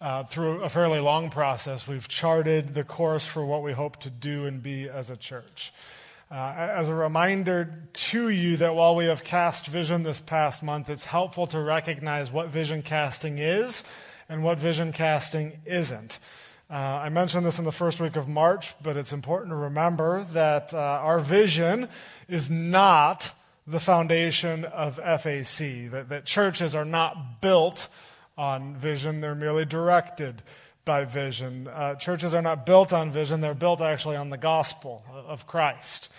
[0.00, 4.10] uh, through a fairly long process, we've charted the course for what we hope to
[4.10, 5.72] do and be as a church.
[6.30, 10.90] Uh, as a reminder to you that while we have cast vision this past month,
[10.90, 13.84] it's helpful to recognize what vision casting is
[14.28, 16.18] and what vision casting isn't.
[16.68, 20.24] Uh, I mentioned this in the first week of March, but it's important to remember
[20.32, 21.88] that uh, our vision
[22.28, 23.30] is not
[23.68, 27.86] the foundation of FAC, that, that churches are not built
[28.36, 30.42] on vision, they're merely directed
[30.84, 31.68] by vision.
[31.68, 36.12] Uh, churches are not built on vision, they're built actually on the gospel of Christ.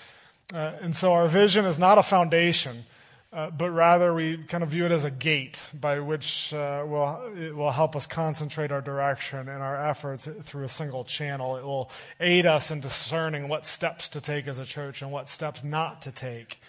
[0.53, 2.85] Uh, and so our vision is not a foundation.
[3.33, 7.21] Uh, but rather we kind of view it as a gate by which uh, will,
[7.37, 11.57] it will help us concentrate our direction and our efforts through a single channel.
[11.57, 15.27] It will aid us in discerning what steps to take as a church and what
[15.27, 16.61] steps not to take.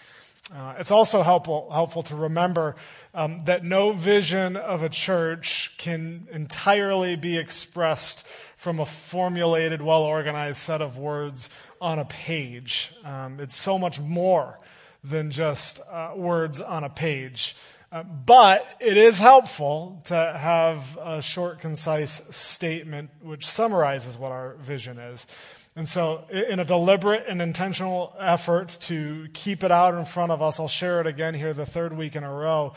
[0.53, 2.75] Uh, it's also helpful, helpful to remember
[3.13, 8.25] um, that no vision of a church can entirely be expressed
[8.57, 12.91] from a formulated, well organized set of words on a page.
[13.05, 14.57] Um, it's so much more
[15.03, 17.55] than just uh, words on a page.
[17.91, 24.55] Uh, but it is helpful to have a short, concise statement which summarizes what our
[24.55, 25.25] vision is.
[25.79, 30.41] And so, in a deliberate and intentional effort to keep it out in front of
[30.41, 32.73] us, I'll share it again here the third week in a row.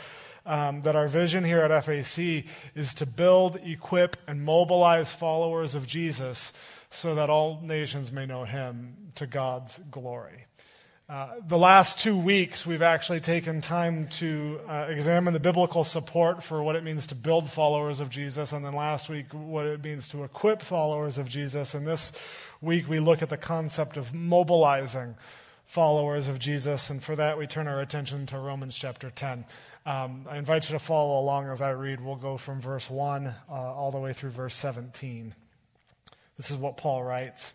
[0.47, 2.45] Um, that our vision here at FAC
[2.77, 6.53] is to build, equip, and mobilize followers of Jesus
[6.91, 10.47] so that all nations may know him to God's glory.
[11.09, 16.43] Uh, the last two weeks, we've actually taken time to uh, examine the biblical support
[16.43, 19.83] for what it means to build followers of Jesus, and then last week, what it
[19.83, 21.75] means to equip followers of Jesus.
[21.75, 22.13] And this
[22.63, 25.17] week, we look at the concept of mobilizing
[25.67, 29.45] followers of Jesus, and for that, we turn our attention to Romans chapter 10.
[29.85, 32.01] Um, I invite you to follow along as I read.
[32.01, 35.35] We'll go from verse 1 uh, all the way through verse 17.
[36.37, 37.53] This is what Paul writes.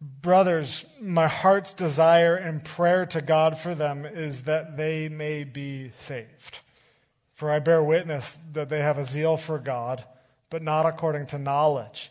[0.00, 5.90] Brothers, my heart's desire and prayer to God for them is that they may be
[5.98, 6.60] saved.
[7.34, 10.04] For I bear witness that they have a zeal for God,
[10.50, 12.10] but not according to knowledge.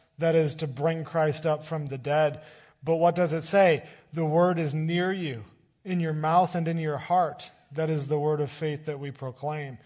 [0.17, 2.41] That is, to bring Christ up from the dead.
[2.83, 3.83] But what does it say?
[4.13, 5.45] The word is near you,
[5.83, 7.51] in your mouth and in your heart.
[7.71, 9.77] That is the word of faith that we proclaim.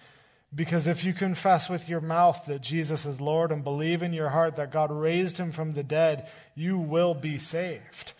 [0.53, 4.29] Because if you confess with your mouth that Jesus is Lord and believe in your
[4.29, 8.13] heart that God raised him from the dead, you will be saved.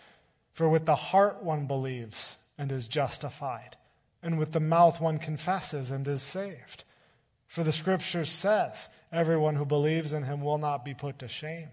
[0.52, 3.76] For with the heart one believes and is justified,
[4.22, 6.84] and with the mouth one confesses and is saved.
[7.46, 11.68] For the scripture says, Everyone who believes in him will not be put to shame.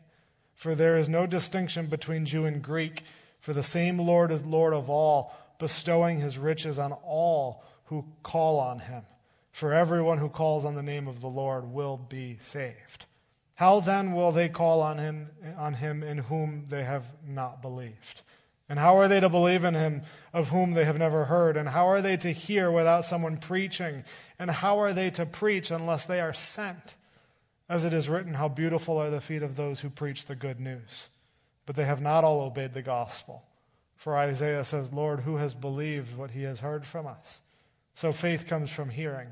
[0.64, 3.04] For there is no distinction between Jew and Greek,
[3.42, 8.62] for the same Lord is Lord of all, bestowing his riches on all who call
[8.62, 9.04] on him.
[9.52, 13.08] For everyone who calls on the name of the Lord will be saved.
[13.56, 18.22] How then will they call on him, on him in whom they have not believed?
[18.70, 21.58] And how are they to believe in him of whom they have never heard?
[21.58, 24.06] And how are they to hear without someone preaching?
[24.40, 26.96] And how are they to preach unless they are sent?
[27.74, 30.60] As it is written, How beautiful are the feet of those who preach the good
[30.60, 31.10] news.
[31.66, 33.46] But they have not all obeyed the gospel.
[33.96, 37.42] For Isaiah says, Lord, who has believed what he has heard from us?
[37.96, 39.30] So faith comes from hearing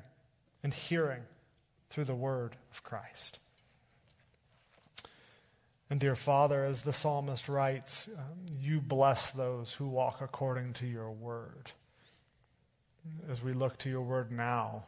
[0.63, 1.21] and hearing
[1.91, 3.37] through the word of Christ.
[5.91, 10.87] And dear Father, as the psalmist writes, um, you bless those who walk according to
[10.87, 11.73] your word.
[13.29, 14.85] As we look to your word now,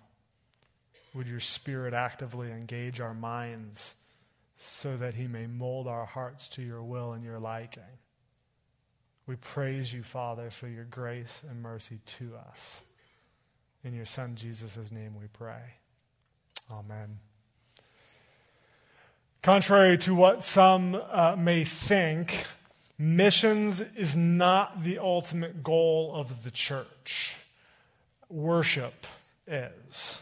[1.14, 3.96] would your spirit actively engage our minds
[4.58, 7.84] so that he may mold our hearts to your will and your liking?
[9.26, 12.84] We praise you, Father, for your grace and mercy to us.
[13.84, 15.62] In your Son, Jesus' name, we pray.
[16.72, 17.20] Amen.
[19.42, 22.46] Contrary to what some uh, may think,
[22.98, 27.36] missions is not the ultimate goal of the church.
[28.30, 29.06] Worship
[29.46, 30.22] is.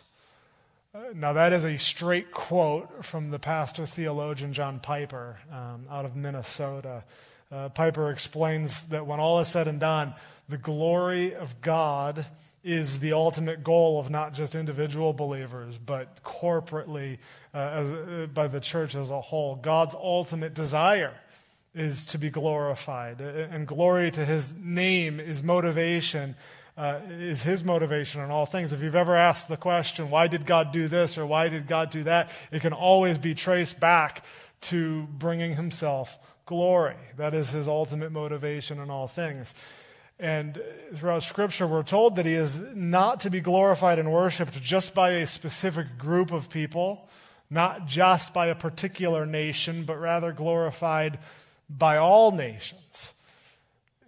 [1.14, 6.18] Now, that is a straight quote from the pastor theologian John Piper um, out of
[6.18, 7.06] Minnesota.
[7.50, 10.14] Uh, Piper explains that when all is said and done,
[10.50, 12.26] the glory of God
[12.62, 17.20] is the ultimate goal of not just individual believers, but corporately
[17.54, 19.56] uh, as, uh, by the church as a whole.
[19.56, 21.14] God's ultimate desire
[21.74, 26.36] is to be glorified, and glory to his name is motivation.
[26.78, 28.72] Uh, is his motivation in all things.
[28.72, 31.90] If you've ever asked the question, why did God do this or why did God
[31.90, 34.24] do that, it can always be traced back
[34.62, 36.96] to bringing himself glory.
[37.18, 39.54] That is his ultimate motivation in all things.
[40.20, 40.62] And
[40.96, 45.12] throughout Scripture, we're told that he is not to be glorified and worshiped just by
[45.12, 47.10] a specific group of people,
[47.50, 51.18] not just by a particular nation, but rather glorified
[51.70, 53.14] by all nations.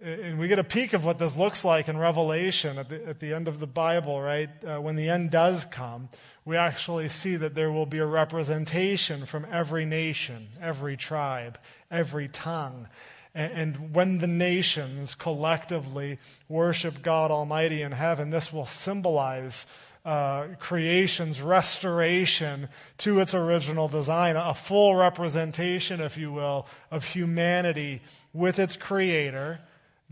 [0.04, 3.20] And we get a peek of what this looks like in Revelation at the, at
[3.20, 4.50] the end of the Bible, right?
[4.62, 6.10] Uh, when the end does come,
[6.44, 11.58] we actually see that there will be a representation from every nation, every tribe,
[11.90, 12.86] every tongue.
[13.34, 16.18] And when the nations collectively
[16.50, 19.64] worship God Almighty in heaven, this will symbolize
[20.04, 22.68] uh, creation's restoration
[22.98, 28.02] to its original design, a full representation, if you will, of humanity
[28.34, 29.60] with its creator,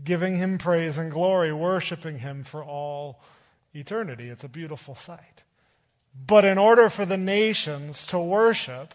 [0.03, 3.21] giving him praise and glory, worshiping him for all
[3.73, 4.29] eternity.
[4.29, 5.43] It's a beautiful sight.
[6.27, 8.93] But in order for the nations to worship,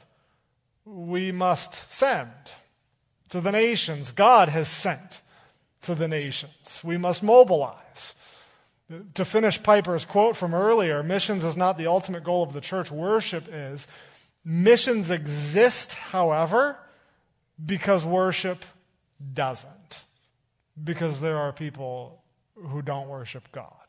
[0.84, 2.30] we must send
[3.28, 4.12] to the nations.
[4.12, 5.20] God has sent
[5.82, 6.80] to the nations.
[6.84, 8.14] We must mobilize.
[9.14, 12.90] To finish Piper's quote from earlier, missions is not the ultimate goal of the church,
[12.90, 13.86] worship is.
[14.44, 16.78] Missions exist, however,
[17.64, 18.64] because worship
[19.34, 19.77] doesn't.
[20.82, 22.22] Because there are people
[22.54, 23.88] who don't worship God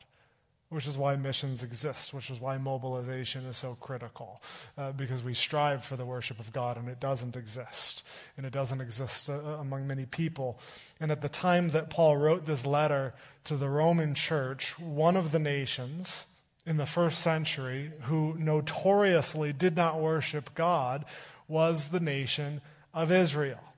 [0.70, 4.40] which is why missions exist, which is why mobilization is so critical,
[4.78, 8.04] uh, because we strive for the worship of God and it doesn't exist.
[8.36, 10.60] And it doesn't exist uh, among many people.
[11.00, 13.14] And at the time that Paul wrote this letter
[13.44, 16.24] to the Roman church, one of the nations
[16.64, 21.04] in the first century who notoriously did not worship God
[21.48, 22.60] was the nation
[22.94, 23.69] of Israel.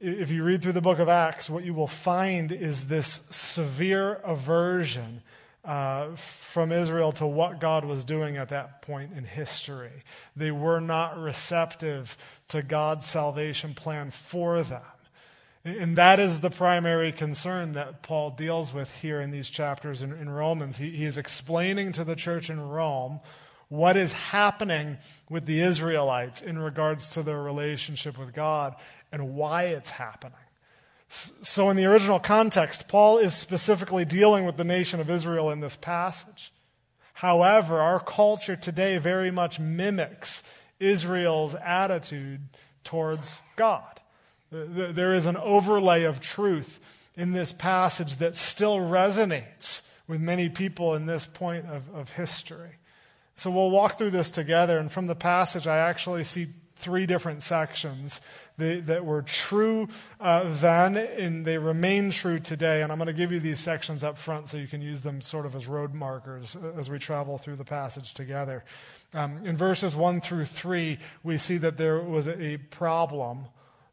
[0.00, 4.14] If you read through the book of Acts, what you will find is this severe
[4.24, 5.22] aversion
[5.64, 10.02] uh, from Israel to what God was doing at that point in history.
[10.36, 12.16] They were not receptive
[12.48, 14.82] to God's salvation plan for them.
[15.64, 20.12] And that is the primary concern that Paul deals with here in these chapters in,
[20.12, 20.76] in Romans.
[20.76, 23.20] He, he is explaining to the church in Rome
[23.68, 28.74] what is happening with the Israelites in regards to their relationship with God
[29.10, 30.38] and why it's happening.
[31.08, 35.60] So, in the original context, Paul is specifically dealing with the nation of Israel in
[35.60, 36.52] this passage.
[37.14, 40.42] However, our culture today very much mimics
[40.80, 42.40] Israel's attitude
[42.82, 44.00] towards God.
[44.50, 46.80] There is an overlay of truth
[47.16, 52.76] in this passage that still resonates with many people in this point of, of history.
[53.36, 56.46] So we'll walk through this together, and from the passage, I actually see
[56.76, 58.20] three different sections
[58.56, 59.88] they, that were true
[60.20, 62.82] uh, then and they remain true today.
[62.82, 65.20] And I'm going to give you these sections up front so you can use them
[65.20, 68.64] sort of as road markers uh, as we travel through the passage together.
[69.12, 73.46] Um, in verses 1 through 3, we see that there was a problem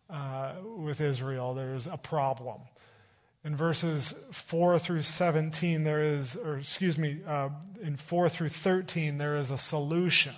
[0.10, 1.54] uh, with Israel.
[1.54, 2.62] There is a problem.
[3.44, 7.50] In verses 4 through 17, there is, or excuse me, uh,
[7.82, 10.36] in 4 through 13, there is a solution.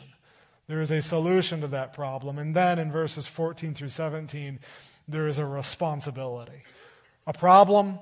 [0.67, 2.37] There is a solution to that problem.
[2.37, 4.59] And then in verses 14 through 17,
[5.07, 6.63] there is a responsibility.
[7.27, 7.99] A problem,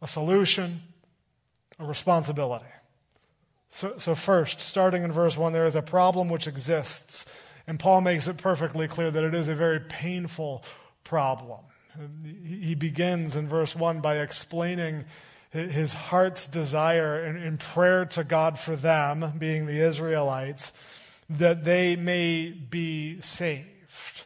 [0.00, 0.80] a solution,
[1.78, 2.64] a responsibility.
[3.70, 7.26] So, so, first, starting in verse 1, there is a problem which exists.
[7.66, 10.64] And Paul makes it perfectly clear that it is a very painful
[11.04, 11.60] problem.
[12.44, 15.04] He begins in verse 1 by explaining
[15.50, 20.72] his heart's desire in prayer to God for them, being the Israelites
[21.30, 24.24] that they may be saved.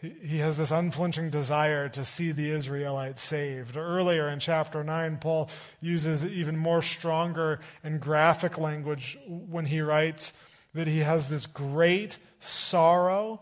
[0.00, 3.76] He has this unflinching desire to see the Israelites saved.
[3.76, 5.48] Earlier in chapter 9, Paul
[5.80, 10.32] uses even more stronger and graphic language when he writes
[10.74, 13.40] that he has this great sorrow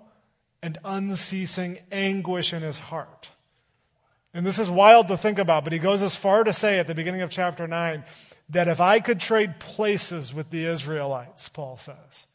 [0.63, 3.31] and unceasing anguish in his heart.
[4.33, 6.87] And this is wild to think about, but he goes as far to say at
[6.87, 8.05] the beginning of chapter 9
[8.51, 12.27] that if I could trade places with the Israelites, Paul says,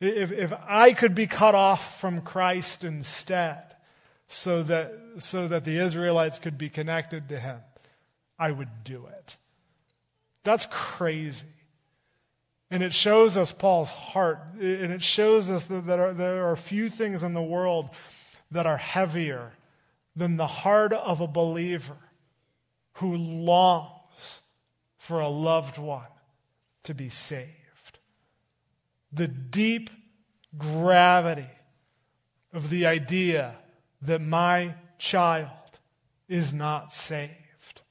[0.00, 3.62] if, if I could be cut off from Christ instead,
[4.28, 7.58] so that, so that the Israelites could be connected to him,
[8.38, 9.36] I would do it.
[10.44, 11.46] That's crazy.
[12.70, 14.38] And it shows us Paul's heart.
[14.54, 17.90] And it shows us that there are, there are few things in the world
[18.52, 19.52] that are heavier
[20.14, 21.96] than the heart of a believer
[22.94, 24.40] who longs
[24.98, 26.06] for a loved one
[26.82, 27.98] to be saved.
[29.12, 29.90] The deep
[30.56, 31.50] gravity
[32.52, 33.56] of the idea
[34.02, 35.50] that my child
[36.28, 37.82] is not saved,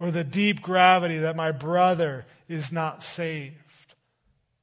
[0.00, 3.94] or the deep gravity that my brother is not saved,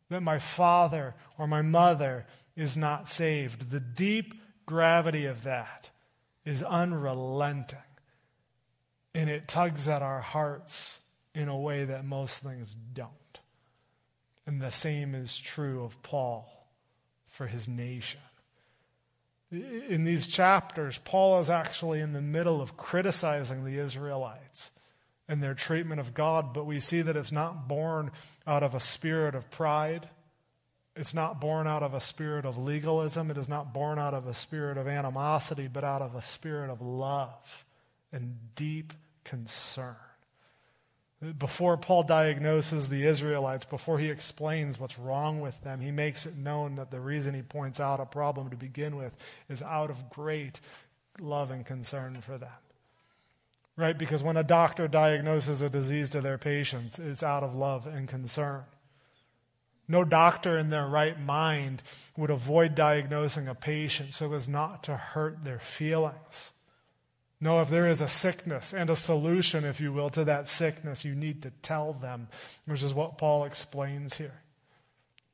[0.09, 2.25] that my father or my mother
[2.55, 3.69] is not saved.
[3.71, 4.33] The deep
[4.65, 5.84] gravity of that
[6.45, 7.79] is unrelenting,
[9.13, 10.99] and it tugs at our hearts
[11.33, 13.11] in a way that most things don't.
[14.45, 16.69] And the same is true of Paul
[17.27, 18.21] for his nation.
[19.51, 24.71] In these chapters, Paul is actually in the middle of criticizing the Israelites
[25.27, 28.11] and their treatment of God, but we see that it's not born
[28.45, 30.09] out of a spirit of pride.
[30.95, 33.29] It's not born out of a spirit of legalism.
[33.29, 36.69] It is not born out of a spirit of animosity, but out of a spirit
[36.69, 37.65] of love
[38.13, 38.93] and deep
[39.25, 39.95] concern.
[41.37, 46.37] Before Paul diagnoses the Israelites, before he explains what's wrong with them, he makes it
[46.37, 49.13] known that the reason he points out a problem to begin with
[49.49, 50.59] is out of great
[51.19, 52.49] love and concern for them.
[53.77, 53.97] Right?
[53.97, 58.07] Because when a doctor diagnoses a disease to their patients, it's out of love and
[58.07, 58.63] concern.
[59.87, 61.83] No doctor in their right mind
[62.17, 66.51] would avoid diagnosing a patient so as not to hurt their feelings.
[67.39, 71.05] No, if there is a sickness and a solution, if you will, to that sickness,
[71.05, 72.27] you need to tell them,
[72.65, 74.41] which is what Paul explains here.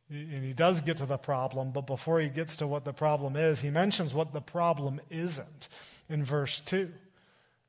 [0.10, 3.38] And he does get to the problem, but before he gets to what the problem
[3.38, 5.70] is, he mentions what the problem isn't
[6.10, 6.92] in verse 2.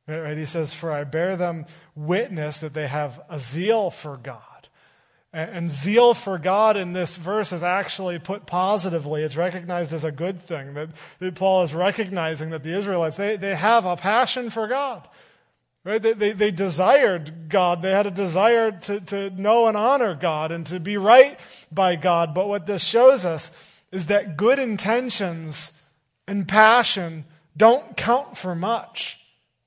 [0.09, 0.37] Right?
[0.37, 4.43] He says, For I bear them witness that they have a zeal for God.
[5.33, 9.23] And zeal for God in this verse is actually put positively.
[9.23, 10.75] It's recognized as a good thing.
[10.75, 15.09] That, Paul is recognizing that the Israelites, they, they have a passion for God.
[15.85, 16.03] Right?
[16.03, 17.81] They, they, they desired God.
[17.81, 21.41] They had a desire to, to know and honor God and to be right
[21.73, 22.35] by God.
[22.35, 23.51] But what this shows us
[23.91, 25.73] is that good intentions
[26.29, 27.25] and passion
[27.57, 29.19] don't count for much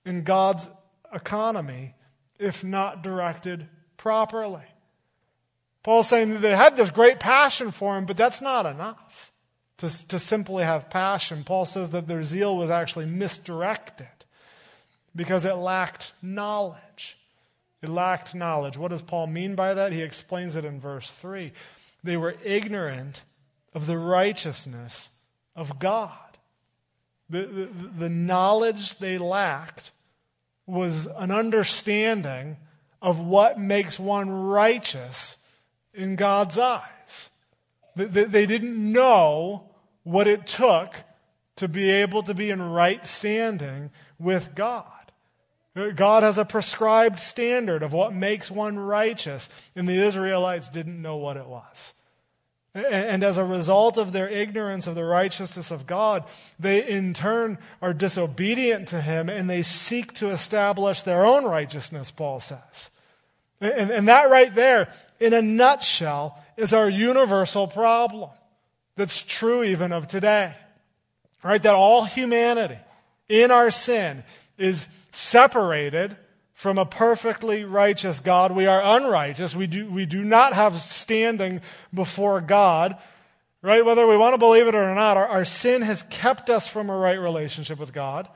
[0.05, 0.69] in God's
[1.11, 1.95] economy
[2.37, 3.67] if not directed
[3.97, 4.63] properly.
[5.85, 9.31] Paul's saying that they had this great passion for him, but that's not enough
[9.77, 11.43] to, to simply have passion.
[11.43, 14.07] Paul says that their zeal was actually misdirected
[15.15, 17.19] because it lacked knowledge.
[17.83, 18.79] It lacked knowledge.
[18.79, 19.93] What does Paul mean by that?
[19.93, 21.51] He explains it in verse 3.
[22.03, 23.21] They were ignorant
[23.71, 25.09] of the righteousness
[25.55, 26.39] of God.
[27.29, 27.65] The, the,
[27.99, 29.91] the knowledge they lacked
[30.65, 32.57] was an understanding
[33.03, 35.44] of what makes one righteous
[35.95, 37.29] in God's eyes.
[37.95, 39.69] They didn't know
[40.03, 40.95] what it took
[41.55, 44.83] to be able to be in right standing with God.
[45.95, 51.17] God has a prescribed standard of what makes one righteous, and the Israelites didn't know
[51.17, 51.93] what it was.
[52.73, 56.25] And as a result of their ignorance of the righteousness of God,
[56.59, 62.11] they in turn are disobedient to Him and they seek to establish their own righteousness,
[62.11, 62.89] Paul says.
[63.61, 68.29] And, and that right there, in a nutshell, is our universal problem
[68.95, 70.55] that's true even of today.
[71.43, 71.61] Right?
[71.61, 72.77] That all humanity
[73.29, 74.23] in our sin
[74.57, 76.17] is separated
[76.53, 78.53] from a perfectly righteous God.
[78.53, 79.55] We are unrighteous.
[79.55, 81.61] We do, we do not have standing
[81.93, 82.97] before God.
[83.61, 83.85] Right?
[83.85, 86.89] Whether we want to believe it or not, our, our sin has kept us from
[86.89, 88.27] a right relationship with God.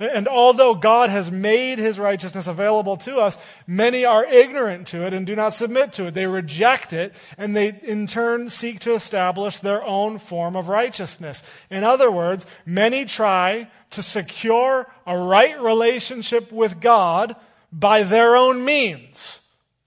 [0.00, 3.36] And although God has made his righteousness available to us,
[3.66, 6.14] many are ignorant to it and do not submit to it.
[6.14, 11.42] They reject it and they in turn seek to establish their own form of righteousness.
[11.68, 17.34] In other words, many try to secure a right relationship with God
[17.72, 19.40] by their own means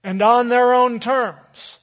[0.04, 1.78] and on their own terms.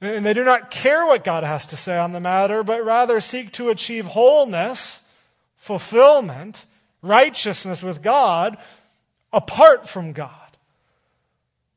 [0.00, 3.20] And they do not care what God has to say on the matter, but rather
[3.20, 5.06] seek to achieve wholeness,
[5.56, 6.64] fulfillment,
[7.02, 8.56] righteousness with God
[9.32, 10.34] apart from God.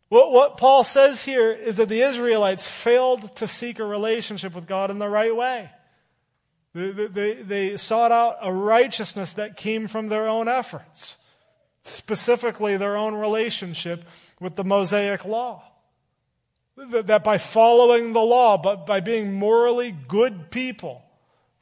[0.10, 4.68] What, what Paul says here is that the Israelites failed to seek a relationship with
[4.68, 5.70] God in the right way.
[6.76, 11.18] They, they, they sought out a righteousness that came from their own efforts,
[11.84, 14.06] specifically their own relationship
[14.40, 15.64] with the Mosaic law.
[16.76, 21.04] That by following the law, but by being morally good people,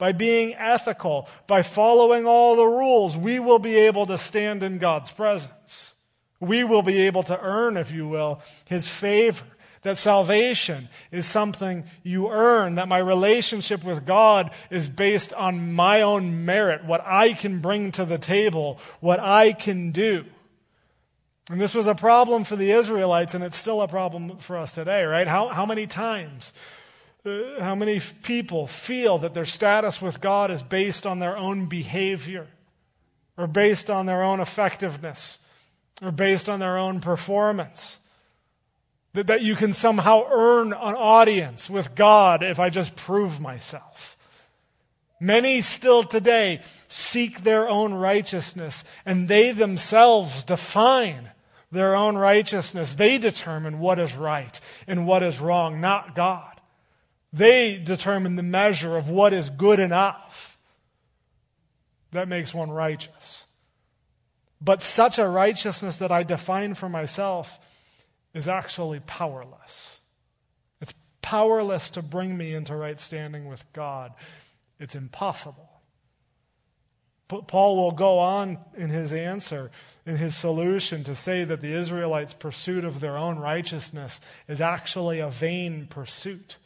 [0.02, 4.78] by being ethical, by following all the rules, we will be able to stand in
[4.78, 5.94] God's presence.
[6.40, 9.44] We will be able to earn, if you will, His favor.
[9.82, 16.00] That salvation is something you earn, that my relationship with God is based on my
[16.00, 20.24] own merit, what I can bring to the table, what I can do.
[21.48, 24.74] And this was a problem for the Israelites, and it's still a problem for us
[24.74, 25.28] today, right?
[25.28, 26.52] How, how many times,
[27.24, 31.66] uh, how many people feel that their status with God is based on their own
[31.66, 32.48] behavior,
[33.36, 35.38] or based on their own effectiveness,
[36.02, 37.98] or based on their own performance?
[39.14, 44.16] That, that you can somehow earn an audience with God if I just prove myself.
[45.20, 51.30] Many still today seek their own righteousness, and they themselves define
[51.70, 52.94] their own righteousness.
[52.94, 56.51] They determine what is right and what is wrong, not God.
[57.32, 60.58] They determine the measure of what is good enough.
[62.10, 63.46] That makes one righteous.
[64.60, 67.58] But such a righteousness that I define for myself
[68.34, 69.98] is actually powerless.
[70.80, 74.12] It's powerless to bring me into right standing with God.
[74.78, 75.68] It's impossible.
[77.28, 79.70] Paul will go on in his answer,
[80.04, 85.18] in his solution, to say that the Israelites' pursuit of their own righteousness is actually
[85.18, 86.58] a vain pursuit.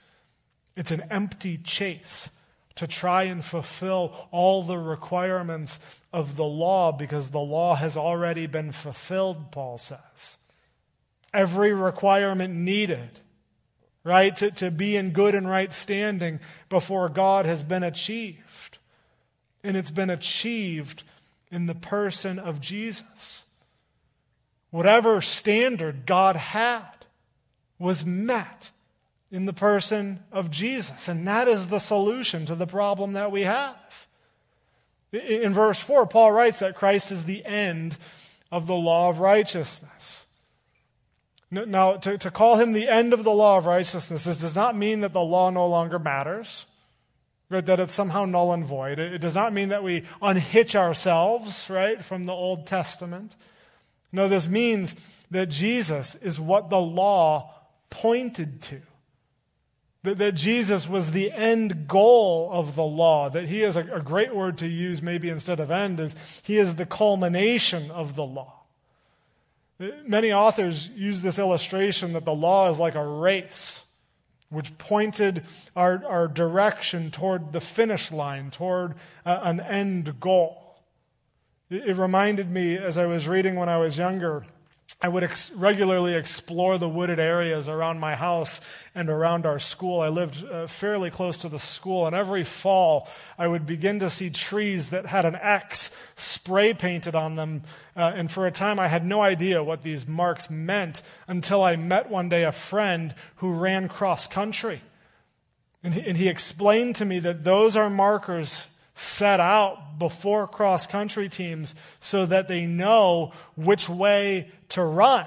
[0.76, 2.30] It's an empty chase
[2.76, 5.80] to try and fulfill all the requirements
[6.12, 10.36] of the law because the law has already been fulfilled, Paul says.
[11.32, 13.20] Every requirement needed,
[14.04, 18.76] right, to, to be in good and right standing before God has been achieved
[19.66, 21.02] and it's been achieved
[21.50, 23.44] in the person of Jesus.
[24.70, 27.06] Whatever standard God had
[27.78, 28.70] was met
[29.30, 31.08] in the person of Jesus.
[31.08, 34.06] And that is the solution to the problem that we have.
[35.12, 37.96] In verse 4, Paul writes that Christ is the end
[38.52, 40.26] of the law of righteousness.
[41.50, 44.76] Now, to, to call him the end of the law of righteousness, this does not
[44.76, 46.66] mean that the law no longer matters
[47.48, 48.98] right, that it's somehow null and void.
[48.98, 53.36] It, it does not mean that we unhitch ourselves, right, from the Old Testament.
[54.12, 54.96] No, this means
[55.30, 57.54] that Jesus is what the law
[57.90, 58.80] pointed to.
[60.06, 63.28] That, that Jesus was the end goal of the law.
[63.28, 66.58] That he is a, a great word to use, maybe instead of end, is he
[66.58, 68.62] is the culmination of the law.
[70.06, 73.84] Many authors use this illustration that the law is like a race
[74.48, 75.42] which pointed
[75.74, 80.76] our, our direction toward the finish line, toward uh, an end goal.
[81.68, 84.46] It, it, reminded me, as I was reading when I was younger,
[85.00, 88.60] I would ex- regularly explore the wooded areas around my house
[88.94, 90.00] and around our school.
[90.00, 93.06] I lived uh, fairly close to the school, and every fall
[93.36, 97.64] I would begin to see trees that had an X spray painted on them.
[97.94, 101.76] Uh, and for a time I had no idea what these marks meant until I
[101.76, 104.80] met one day a friend who ran cross country.
[105.84, 108.66] And he, and he explained to me that those are markers
[108.98, 115.26] set out before cross country teams so that they know which way to run.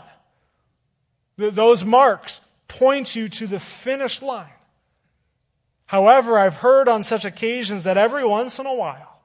[1.37, 4.49] Those marks point you to the finish line.
[5.85, 9.21] However, I've heard on such occasions that every once in a while,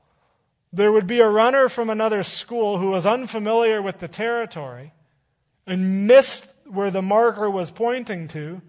[0.73, 4.93] there would be a runner from another school who was unfamiliar with the territory
[5.67, 8.61] and missed where the marker was pointing to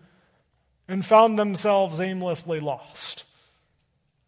[0.87, 3.23] and found themselves aimlessly lost,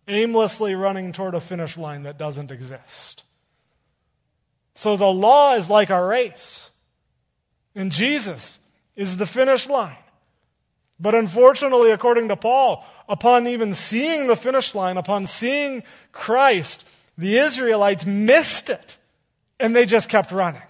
[0.07, 3.23] aimlessly running toward a finish line that doesn't exist.
[4.75, 6.69] So the law is like a race.
[7.75, 8.59] And Jesus
[8.95, 9.97] is the finish line.
[10.99, 17.37] But unfortunately, according to Paul, upon even seeing the finish line, upon seeing Christ, the
[17.37, 18.97] Israelites missed it.
[19.59, 20.61] And they just kept running,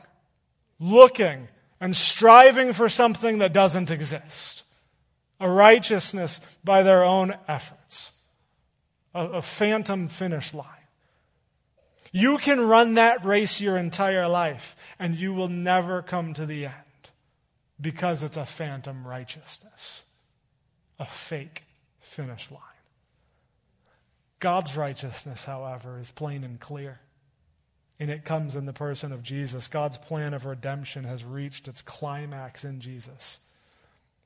[0.79, 4.63] looking and striving for something that doesn't exist.
[5.39, 7.76] A righteousness by their own efforts.
[9.17, 10.65] A, a phantom finish line.
[12.11, 16.65] You can run that race your entire life and you will never come to the
[16.65, 16.73] end
[17.81, 20.03] because it's a phantom righteousness,
[20.99, 21.63] a fake
[21.99, 22.61] finish line.
[24.39, 26.99] God's righteousness, however, is plain and clear.
[27.99, 29.67] And it comes in the person of Jesus.
[29.67, 33.39] God's plan of redemption has reached its climax in Jesus.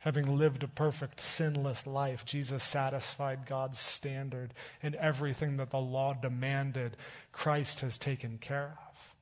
[0.01, 6.13] Having lived a perfect, sinless life, Jesus satisfied God's standard, and everything that the law
[6.13, 6.97] demanded,
[7.31, 9.15] Christ has taken care of.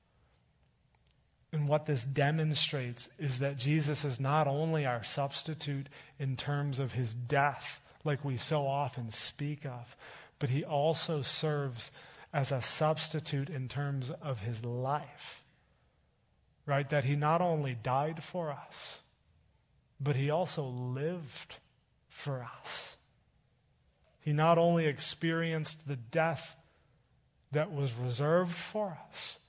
[1.52, 5.88] And what this demonstrates is that Jesus is not only our substitute
[6.18, 9.98] in terms of his death, like we so often speak of,
[10.38, 11.92] but he also serves
[12.32, 15.44] as a substitute in terms of his life.
[16.65, 16.88] Right?
[16.88, 19.00] That he not only died for us,
[19.99, 21.57] but he also lived
[22.07, 22.97] for us.
[24.19, 26.55] He not only experienced the death
[27.51, 29.39] that was reserved for us,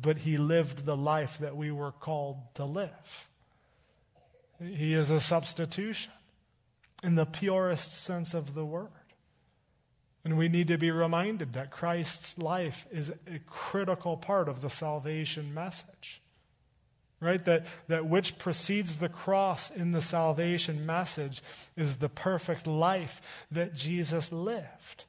[0.00, 3.28] but he lived the life that we were called to live.
[4.62, 6.12] He is a substitution
[7.02, 8.88] in the purest sense of the word.
[10.24, 14.70] And we need to be reminded that Christ's life is a critical part of the
[14.70, 16.21] salvation message.
[17.22, 17.44] Right?
[17.44, 21.40] That, that which precedes the cross in the salvation message
[21.76, 25.04] is the perfect life that Jesus lived.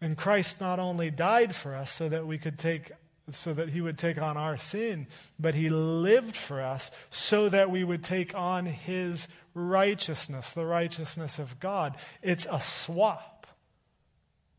[0.00, 2.90] And Christ not only died for us so that we could take
[3.28, 5.06] so that he would take on our sin,
[5.38, 11.38] but he lived for us so that we would take on his righteousness, the righteousness
[11.38, 11.96] of God.
[12.22, 13.46] It's a swap.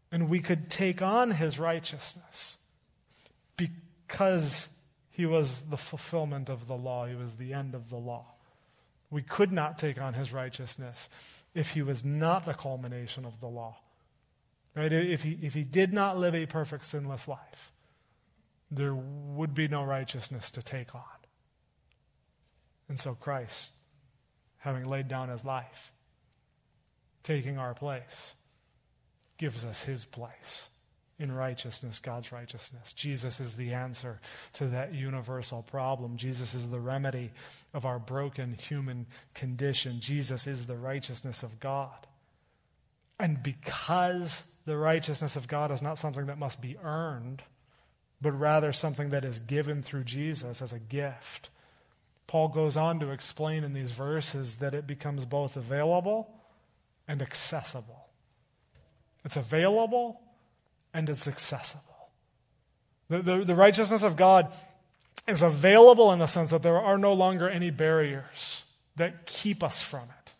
[0.09, 2.57] And we could take on his righteousness
[3.57, 4.69] because
[5.11, 8.25] he was the fulfillment of the law, he was the end of the law.
[9.09, 11.09] We could not take on his righteousness
[11.53, 13.77] if he was not the culmination of the law.
[14.73, 14.91] Right?
[14.91, 17.73] If he, if he did not live a perfect sinless life,
[18.71, 21.01] there would be no righteousness to take on.
[22.87, 23.73] And so Christ,
[24.59, 25.91] having laid down his life,
[27.21, 28.35] taking our place,
[29.37, 30.69] gives us his place
[31.21, 32.93] in righteousness, God's righteousness.
[32.93, 34.19] Jesus is the answer
[34.53, 36.17] to that universal problem.
[36.17, 37.31] Jesus is the remedy
[37.73, 39.05] of our broken human
[39.35, 39.99] condition.
[39.99, 42.07] Jesus is the righteousness of God.
[43.19, 47.43] And because the righteousness of God is not something that must be earned,
[48.19, 51.49] but rather something that is given through Jesus as a gift.
[52.25, 56.31] Paul goes on to explain in these verses that it becomes both available
[57.07, 58.07] and accessible.
[59.23, 60.19] It's available
[60.93, 62.09] and it's accessible.
[63.09, 64.53] The, the, the, righteousness of God
[65.27, 68.63] is available in the sense that there are no longer any barriers
[68.95, 70.33] that keep us from it.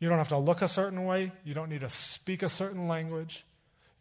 [0.00, 2.88] You don't have to look a certain way, you don't need to speak a certain
[2.88, 3.44] language.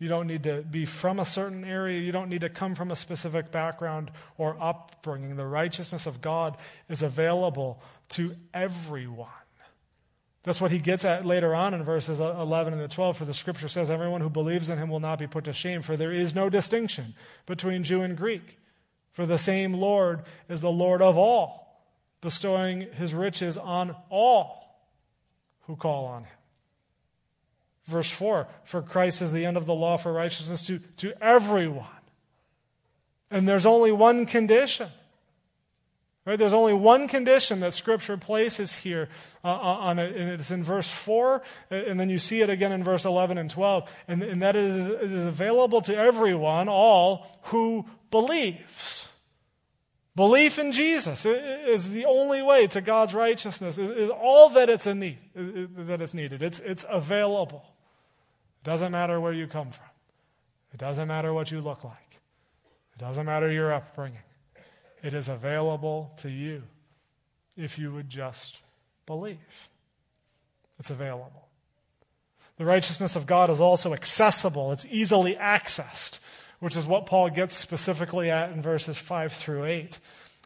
[0.02, 2.02] You don't need to be from a certain area.
[2.02, 5.36] You don't need to come from a specific background or upbringing.
[5.36, 6.58] The righteousness of God
[6.90, 9.30] is available to everyone.
[10.44, 13.18] That's what he gets at later on in verses 11 and 12.
[13.18, 15.82] For the scripture says, Everyone who believes in him will not be put to shame,
[15.84, 17.14] for there is no distinction
[17.46, 18.58] between Jew and Greek.
[19.12, 21.84] For the same Lord is the Lord of all,
[22.22, 24.80] bestowing his riches on all
[25.62, 26.38] who call on him.
[27.86, 31.86] Verse 4 For Christ is the end of the law for righteousness to, to everyone.
[33.30, 34.90] And there's only one condition.
[36.24, 36.38] Right?
[36.38, 39.10] There's only one condition that Scripture places here
[39.44, 42.72] uh, uh on it, and it's in verse 4, and then you see it again
[42.72, 47.88] in verse 11 and 12, and, and that is, is available to everyone, all who
[48.12, 49.08] believes.
[50.16, 54.94] Belief in Jesus is the only way to God's righteousness, is all that it's, a
[54.94, 56.44] need, that it's needed.
[56.44, 57.64] It's, it's available.
[58.62, 59.88] It doesn't matter where you come from.
[60.74, 62.20] It doesn't matter what you look like.
[62.94, 64.20] It doesn't matter your upbringing.
[65.04, 66.64] It is available to you
[67.58, 68.60] if you would just
[69.06, 69.70] believe.
[70.80, 71.48] It's available.
[72.58, 76.20] The righteousness of God is also accessible, it's easily accessed,
[76.60, 80.00] which is what Paul gets specifically at in verses 5 through 8.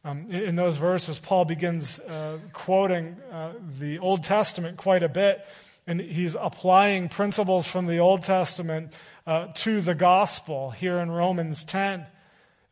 [0.06, 5.46] Um, in those verses, Paul begins uh, quoting uh, the Old Testament quite a bit
[5.88, 8.94] and he's applying principles from the Old Testament
[9.28, 12.06] uh, to the gospel here in Romans 10.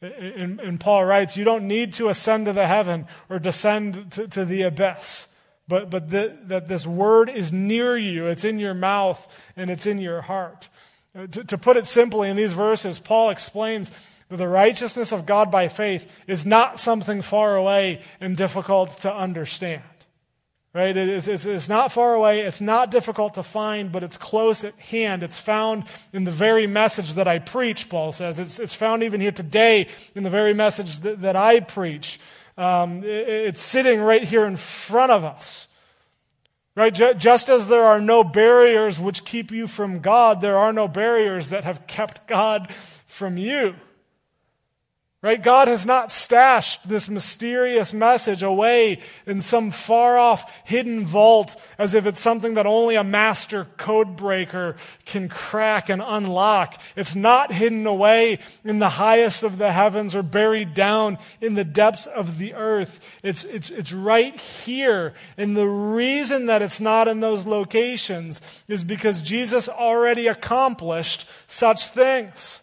[0.03, 4.27] And, and, Paul writes, You don't need to ascend to the heaven or descend to,
[4.27, 5.29] to the abyss,
[5.67, 8.27] but, but the, that this word is near you.
[8.27, 10.67] It's in your mouth and it's in your heart.
[11.15, 13.91] Uh, to, to put it simply, in these verses, Paul explains
[14.29, 19.13] that the righteousness of God by faith is not something far away and difficult to
[19.13, 19.83] understand.
[20.73, 20.97] Right?
[20.97, 22.41] It's, it's, it's not far away.
[22.41, 25.21] It's not difficult to find, but it's close at hand.
[25.21, 28.39] It's found in the very message that I preach, Paul says.
[28.39, 32.19] It's, it's found even here today in the very message that, that I preach.
[32.57, 35.67] Um, it, it's sitting right here in front of us.
[36.75, 36.91] Right?
[36.91, 41.49] Just as there are no barriers which keep you from God, there are no barriers
[41.49, 42.73] that have kept God
[43.05, 43.75] from you.
[45.23, 45.41] Right?
[45.41, 51.93] God has not stashed this mysterious message away in some far off hidden vault as
[51.93, 56.77] if it's something that only a master codebreaker can crack and unlock.
[56.97, 61.63] It's not hidden away in the highest of the heavens or buried down in the
[61.63, 62.99] depths of the earth.
[63.23, 65.13] It's, it's, it's right here.
[65.37, 71.87] And the reason that it's not in those locations is because Jesus already accomplished such
[71.87, 72.59] things.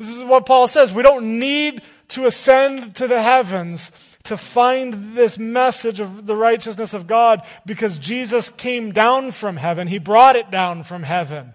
[0.00, 0.94] This is what Paul says.
[0.94, 6.94] We don't need to ascend to the heavens to find this message of the righteousness
[6.94, 9.88] of God because Jesus came down from heaven.
[9.88, 11.52] He brought it down from heaven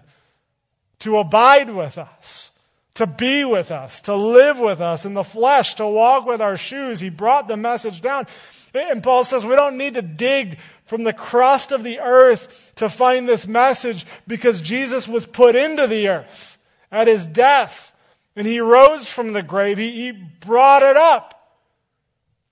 [1.00, 2.52] to abide with us,
[2.94, 6.56] to be with us, to live with us in the flesh, to walk with our
[6.56, 7.00] shoes.
[7.00, 8.28] He brought the message down.
[8.72, 12.88] And Paul says we don't need to dig from the crust of the earth to
[12.88, 16.58] find this message because Jesus was put into the earth
[16.92, 17.92] at his death
[18.36, 19.78] and he rose from the grave.
[19.78, 21.32] He, he brought it up.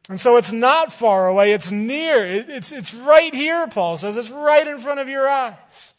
[0.08, 2.24] And so it's not far away, it's near.
[2.24, 4.16] It, it's, it's right here, Paul says.
[4.16, 5.94] It's right in front of your eyes.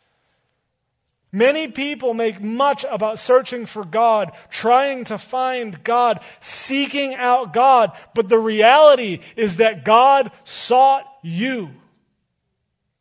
[1.31, 7.91] Many people make much about searching for God, trying to find God, seeking out God,
[8.13, 11.71] but the reality is that God sought you.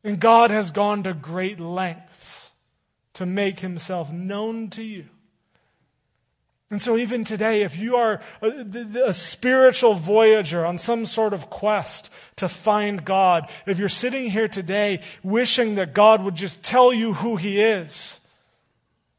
[0.03, 2.51] And God has gone to great lengths
[3.15, 5.05] to make himself known to you.
[6.71, 8.49] And so, even today, if you are a,
[9.07, 14.49] a, spiritual voyager on some sort of quest to find God, if you're sitting here
[14.49, 18.19] today wishing that God would just tell you who He is,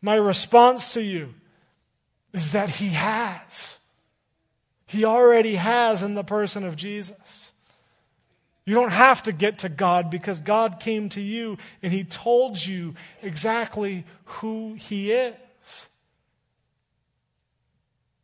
[0.01, 1.33] my response to you
[2.33, 3.77] is that He has.
[4.87, 7.51] He already has in the person of Jesus.
[8.65, 12.65] You don't have to get to God because God came to you and He told
[12.65, 15.35] you exactly who He is.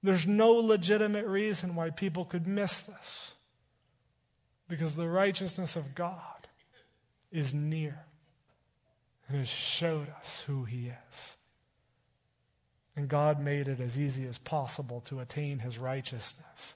[0.04, 3.34] There's no legitimate reason why people could miss this
[4.68, 6.48] because the righteousness of God
[7.32, 8.06] is near
[9.28, 11.36] and has showed us who He is.
[12.96, 16.76] And God made it as easy as possible to attain his righteousness,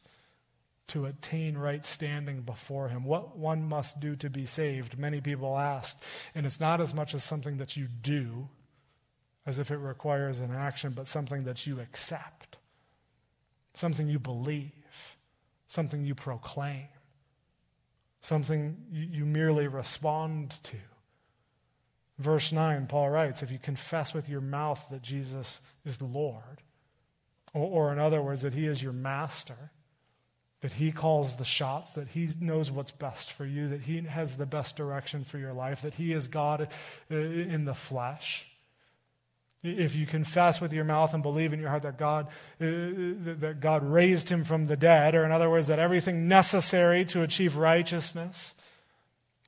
[0.87, 3.03] to attain right standing before him.
[3.03, 5.97] What one must do to be saved, many people ask.
[6.33, 8.47] And it's not as much as something that you do,
[9.45, 12.44] as if it requires an action, but something that you accept,
[13.75, 14.71] something you believe,
[15.67, 16.87] something you proclaim,
[18.21, 20.77] something you merely respond to.
[22.17, 26.61] Verse 9, Paul writes, If you confess with your mouth that Jesus is the Lord,
[27.53, 29.71] or, or, in other words, that he is your master,
[30.61, 34.37] that he calls the shots, that he knows what's best for you, that he has
[34.37, 36.69] the best direction for your life, that he is God
[37.11, 38.49] uh, in the flesh.
[39.65, 42.27] If you confess with your mouth and believe in your heart that God,
[42.61, 42.65] uh,
[43.39, 47.23] that God raised him from the dead, or in other words, that everything necessary to
[47.23, 48.53] achieve righteousness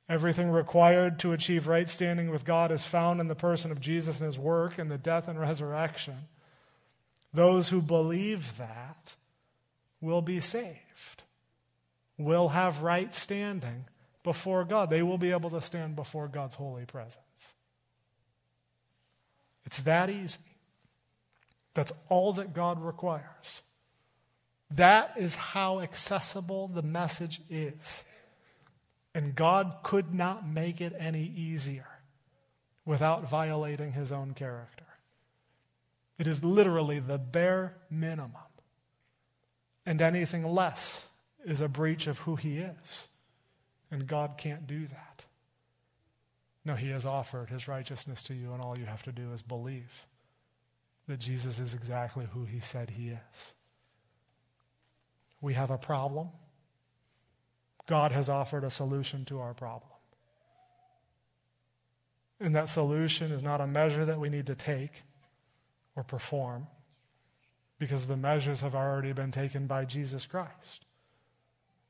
[0.09, 4.19] Everything required to achieve right standing with God is found in the person of Jesus
[4.19, 6.15] and his work and the death and resurrection.
[7.33, 9.15] Those who believe that
[9.99, 11.23] will be saved,
[12.17, 13.85] will have right standing
[14.23, 14.89] before God.
[14.89, 17.53] They will be able to stand before God's holy presence.
[19.67, 20.39] It's that easy.
[21.73, 23.61] That's all that God requires.
[24.71, 28.05] That is how accessible the message is.
[29.13, 31.87] And God could not make it any easier
[32.85, 34.85] without violating his own character.
[36.17, 38.31] It is literally the bare minimum.
[39.85, 41.05] And anything less
[41.45, 43.09] is a breach of who he is.
[43.91, 45.06] And God can't do that.
[46.67, 49.41] No, he has offered his righteousness to you, and all you have to do is
[49.41, 50.05] believe
[51.07, 53.53] that Jesus is exactly who he said he is.
[55.39, 56.27] We have a problem.
[57.87, 59.93] God has offered a solution to our problem.
[62.41, 65.03] And that solution is not a measure that we need to take
[65.95, 66.67] or perform
[67.79, 70.83] because the measures have already been taken by Jesus Christ.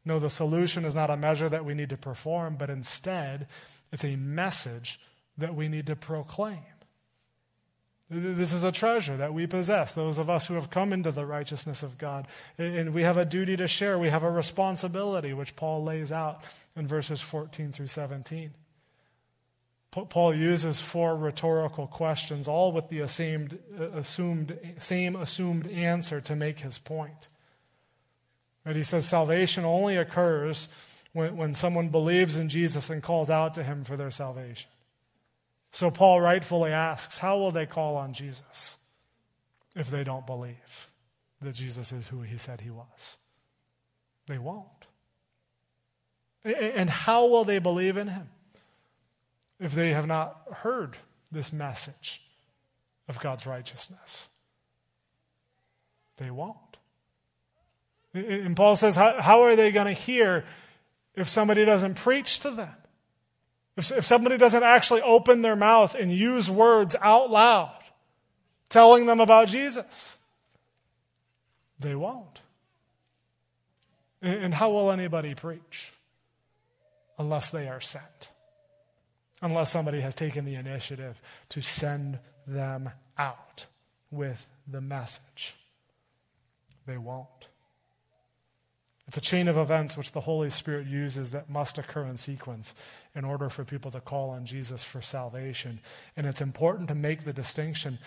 [0.06, 3.48] No, the solution is not a measure that we need to perform, but instead,
[3.92, 5.00] it's a message
[5.38, 6.64] that we need to proclaim.
[8.10, 11.26] This is a treasure that we possess, those of us who have come into the
[11.26, 12.28] righteousness of God.
[12.58, 14.00] And we have a duty to share.
[14.00, 16.42] We have a responsibility, which Paul lays out
[16.76, 18.52] in verses 14 through 17.
[19.92, 26.36] Paul uses four rhetorical questions, all with the assumed, uh, assumed, same assumed answer to
[26.36, 27.28] make his point.
[28.64, 30.68] And he says salvation only occurs
[31.14, 34.70] when, when someone believes in Jesus and calls out to him for their salvation.
[35.72, 38.78] So Paul rightfully asks, How will they call on Jesus
[39.76, 40.90] if they don't believe
[41.42, 43.18] that Jesus is who he said he was?
[44.28, 44.68] They won't.
[46.44, 48.30] And how will they believe in him
[49.60, 50.98] if they have not heard
[51.32, 52.22] this message
[53.08, 54.30] of God's righteousness?
[56.18, 56.58] They won't.
[58.14, 60.46] And Paul says, How, are they going to hear
[61.18, 62.76] if somebody doesn't preach to them?
[63.76, 67.76] If, if somebody doesn't actually open their mouth and use words out loud,
[68.70, 70.16] telling them about Jesus,
[71.80, 72.42] they won't.
[74.22, 75.92] And how will anybody preach?
[77.20, 78.30] Unless they are sent.
[79.42, 83.66] Unless somebody has taken the initiative to send them out
[84.12, 85.56] with the message
[86.86, 87.28] they won't.
[89.08, 92.76] It's a chain of events which the Holy Spirit uses that must occur in sequence
[93.16, 95.80] in order for people to call on Jesus for salvation.
[96.18, 98.00] And it's important to make the distinction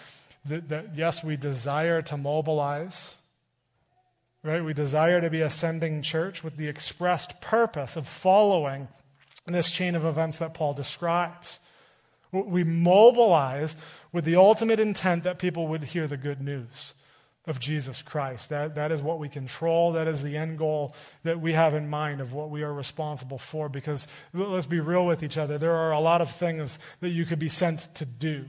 [0.44, 3.14] that, that yes, we desire to mobilize,
[4.42, 4.62] right?
[4.62, 8.88] We desire to be ascending church with the expressed purpose of following
[9.46, 11.60] this chain of events that Paul describes.
[12.30, 13.74] We mobilize
[14.12, 16.94] with the ultimate intent that people would hear the good news
[17.46, 18.50] of Jesus Christ.
[18.50, 19.92] That, that is what we control.
[19.92, 23.38] That is the end goal that we have in mind of what we are responsible
[23.38, 23.68] for.
[23.68, 25.58] Because let's be real with each other.
[25.58, 28.44] There are a lot of things that you could be sent to do.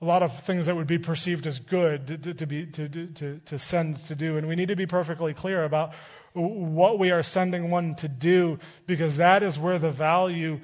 [0.00, 3.40] A lot of things that would be perceived as good to, to, be, to, to,
[3.44, 4.36] to send to do.
[4.36, 5.92] And we need to be perfectly clear about
[6.34, 10.60] what we are sending one to do because that is where the value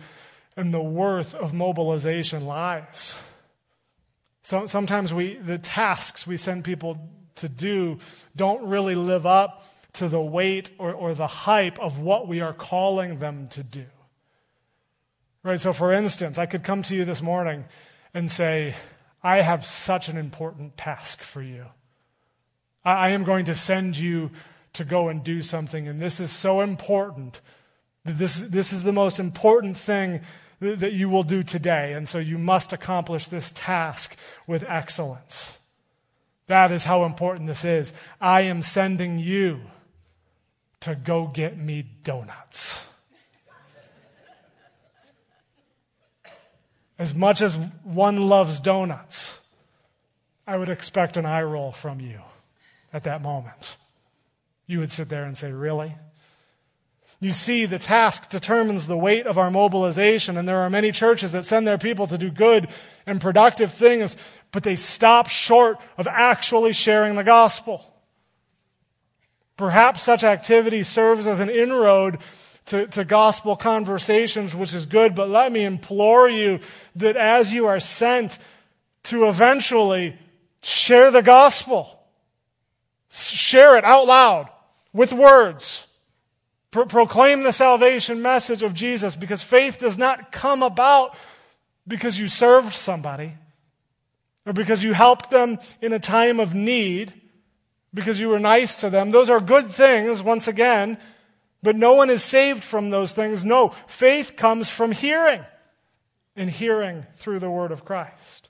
[0.57, 3.17] and the worth of mobilization lies.
[4.45, 6.99] So, sometimes we, the tasks we send people
[7.37, 7.99] to do
[8.37, 12.53] don't really live up to the weight or, or the hype of what we are
[12.53, 13.87] calling them to do.
[15.43, 15.59] Right?
[15.59, 17.65] So, for instance, I could come to you this morning
[18.13, 18.75] and say,
[19.23, 21.65] I have such an important task for you.
[22.85, 24.31] I, I am going to send you
[24.75, 27.41] to go and do something, and this is so important.
[28.05, 30.21] This, this is the most important thing
[30.73, 31.93] that you will do today.
[31.93, 35.59] And so you must accomplish this task with excellence.
[36.47, 37.93] That is how important this is.
[38.21, 39.61] I am sending you
[40.81, 42.87] to go get me donuts.
[46.99, 49.41] As much as one loves donuts,
[50.47, 52.21] I would expect an eye roll from you
[52.93, 53.77] at that moment.
[54.67, 55.95] You would sit there and say, Really?
[57.25, 61.33] You see, the task determines the weight of our mobilization, and there are many churches
[61.33, 62.69] that send their people to do good
[63.07, 64.15] and productive things,
[64.53, 67.83] but they stop short of actually sharing the gospel.
[69.57, 72.19] Perhaps such activity serves as an inroad
[72.67, 76.61] to, to gospel conversations, which is good, but let me implore you
[76.97, 78.39] that as you are sent
[79.05, 80.15] to eventually
[80.63, 82.05] share the gospel,
[83.09, 84.51] share it out loud
[84.93, 85.84] with words
[86.75, 91.15] Pro- proclaim the salvation message of Jesus because faith does not come about
[91.87, 93.35] because you served somebody
[94.45, 97.13] or because you helped them in a time of need,
[97.95, 99.13] because you were nice to them.
[99.13, 100.99] Those are good things, once again,
[101.63, 103.45] but no one is saved from those things.
[103.45, 105.45] No, faith comes from hearing
[106.35, 108.49] and hearing through the word of Christ.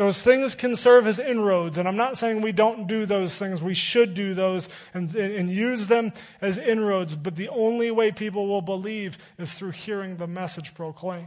[0.00, 3.62] Those things can serve as inroads, and I'm not saying we don't do those things.
[3.62, 8.48] We should do those and, and use them as inroads, but the only way people
[8.48, 11.26] will believe is through hearing the message proclaimed.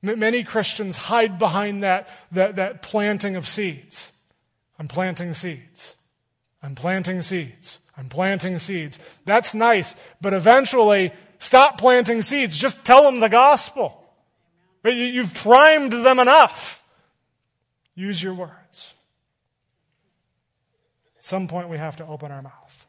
[0.00, 4.12] Many Christians hide behind that, that, that planting of seeds.
[4.78, 5.96] I'm planting seeds.
[6.62, 7.80] I'm planting seeds.
[7.98, 8.98] I'm planting seeds.
[9.26, 12.56] That's nice, but eventually, stop planting seeds.
[12.56, 14.02] Just tell them the gospel.
[14.84, 16.79] You've primed them enough.
[17.94, 18.94] Use your words.
[21.18, 22.86] At some point, we have to open our mouth.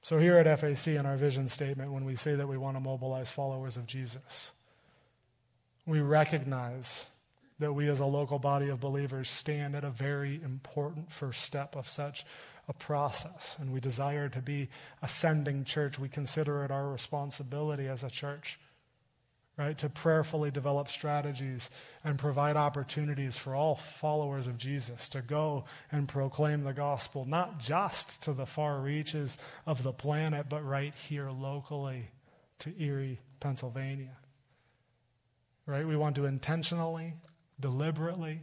[0.00, 2.80] So, here at FAC, in our vision statement, when we say that we want to
[2.80, 4.50] mobilize followers of Jesus,
[5.86, 7.06] we recognize
[7.58, 11.76] that we as a local body of believers stand at a very important first step
[11.76, 12.24] of such
[12.68, 13.56] a process.
[13.60, 14.68] And we desire to be
[15.00, 15.98] a sending church.
[15.98, 18.58] We consider it our responsibility as a church
[19.58, 19.76] right?
[19.78, 21.68] To prayerfully develop strategies
[22.02, 27.60] and provide opportunities for all followers of Jesus to go and proclaim the gospel, not
[27.60, 29.36] just to the far reaches
[29.66, 32.10] of the planet, but right here locally
[32.60, 34.16] to Erie, Pennsylvania.
[35.66, 35.86] Right?
[35.86, 37.14] We want to intentionally,
[37.60, 38.40] deliberately,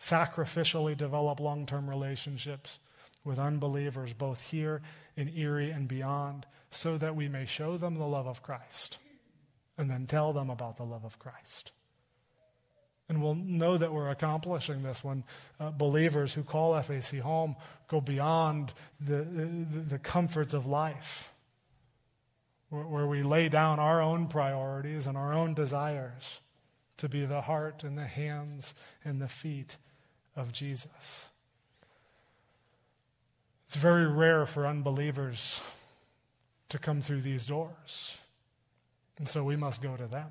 [0.00, 2.80] sacrificially develop long term relationships
[3.24, 4.82] with unbelievers, both here
[5.16, 8.98] in Erie and beyond, so that we may show them the love of Christ
[9.78, 11.72] and then tell them about the love of Christ.
[13.08, 15.24] And we'll know that we're accomplishing this when
[15.58, 19.46] uh, believers who call FAC home go beyond the, the,
[19.80, 21.32] the comforts of life,
[22.68, 26.40] where, where we lay down our own priorities and our own desires
[26.98, 28.74] to be the heart and the hands
[29.04, 29.78] and the feet
[30.36, 31.28] of Jesus.
[33.66, 35.60] It's very rare for unbelievers
[36.68, 38.18] to come through these doors.
[39.18, 40.30] And so we must go to them.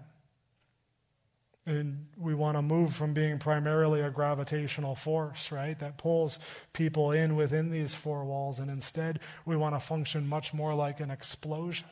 [1.66, 6.40] And we want to move from being primarily a gravitational force, right, that pulls
[6.72, 8.60] people in within these four walls.
[8.60, 11.90] And instead, we want to function much more like an explosion,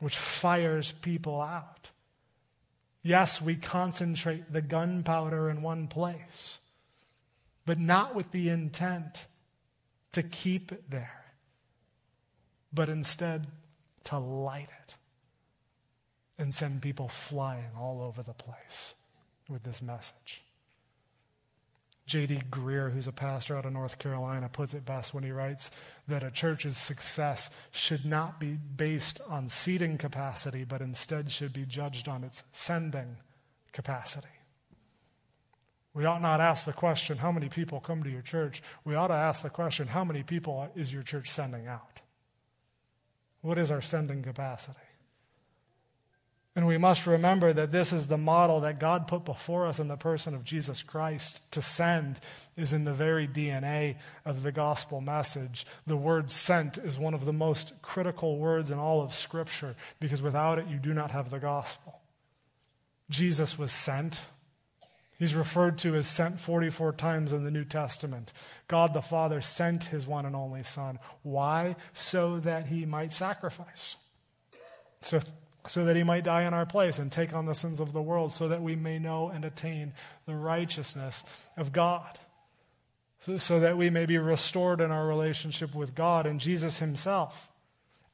[0.00, 1.88] which fires people out.
[3.02, 6.60] Yes, we concentrate the gunpowder in one place,
[7.64, 9.24] but not with the intent
[10.12, 11.24] to keep it there,
[12.70, 13.46] but instead
[14.04, 14.77] to light it
[16.38, 18.94] and send people flying all over the place
[19.48, 20.44] with this message.
[22.06, 22.42] J.D.
[22.50, 25.70] Greear, who's a pastor out of North Carolina, puts it best when he writes
[26.06, 31.66] that a church's success should not be based on seating capacity, but instead should be
[31.66, 33.18] judged on its sending
[33.72, 34.28] capacity.
[35.92, 38.62] We ought not ask the question, how many people come to your church?
[38.84, 42.00] We ought to ask the question, how many people is your church sending out?
[43.42, 44.78] What is our sending capacity?
[46.58, 49.86] And we must remember that this is the model that God put before us in
[49.86, 51.38] the person of Jesus Christ.
[51.52, 52.18] To send
[52.56, 53.94] is in the very DNA
[54.24, 55.64] of the gospel message.
[55.86, 60.20] The word sent is one of the most critical words in all of Scripture because
[60.20, 62.00] without it, you do not have the gospel.
[63.08, 64.20] Jesus was sent.
[65.16, 68.32] He's referred to as sent 44 times in the New Testament.
[68.66, 70.98] God the Father sent his one and only Son.
[71.22, 71.76] Why?
[71.92, 73.96] So that he might sacrifice.
[75.00, 75.20] So
[75.68, 78.02] so that he might die in our place and take on the sins of the
[78.02, 79.92] world, so that we may know and attain
[80.26, 81.22] the righteousness
[81.56, 82.18] of God,
[83.20, 86.24] so, so, that we may be restored in our relationship with God.
[86.24, 87.50] And Jesus himself,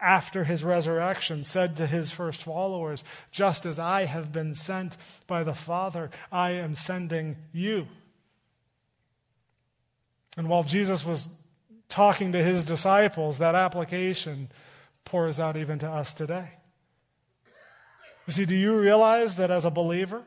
[0.01, 4.97] after his resurrection, said to his first followers, Just as I have been sent
[5.27, 7.87] by the Father, I am sending you.
[10.39, 11.29] And while Jesus was
[11.89, 14.49] talking to his disciples, that application
[15.05, 16.51] pours out even to us today.
[18.29, 20.23] See, do you realize that as a believer,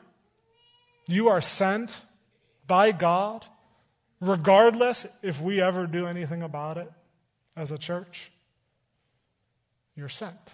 [1.08, 2.02] you are sent
[2.68, 3.46] by God,
[4.22, 6.92] regardless if we ever do anything about it
[7.56, 8.32] as a church?
[9.96, 10.54] You're sent.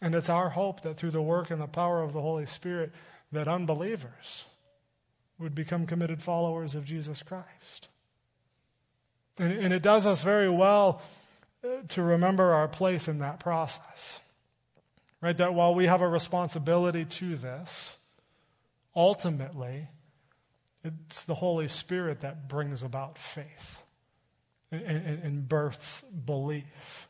[0.00, 2.92] And it's our hope that through the work and the power of the Holy Spirit,
[3.32, 4.44] that unbelievers
[5.38, 7.88] would become committed followers of Jesus Christ.
[9.38, 11.02] And, and it does us very well
[11.64, 14.20] uh, to remember our place in that process.
[15.20, 15.36] Right?
[15.36, 17.96] That while we have a responsibility to this,
[18.96, 19.88] ultimately,
[20.82, 23.82] it's the Holy Spirit that brings about faith
[24.70, 27.08] and, and, and births belief.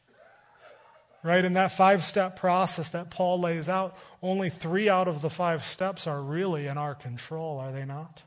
[1.22, 1.44] Right?
[1.44, 5.64] In that five step process that Paul lays out, only three out of the five
[5.64, 8.22] steps are really in our control, are they not?